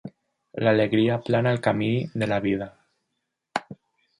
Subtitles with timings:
[0.67, 1.91] L'alegria aplana el camí
[2.23, 2.71] de la vida.